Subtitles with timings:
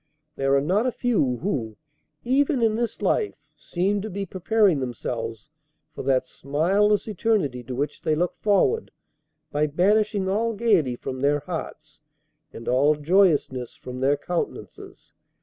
[0.35, 1.77] There are not a few who,
[2.25, 5.51] even in this life, seem to be preparing themselves
[5.93, 8.89] for that smileless eternity to which they look forward,
[9.51, 11.99] by banishing all gaiety from their hearts
[12.51, 15.13] and all joyousness from their countenances.